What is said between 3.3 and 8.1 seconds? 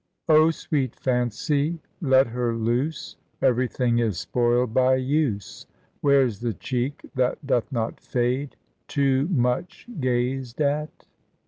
Everything is spoiled by use Whereas the cheek that doth not